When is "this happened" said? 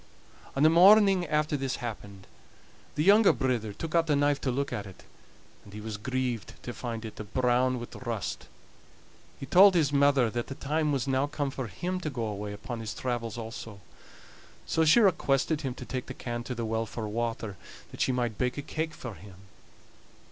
1.55-2.25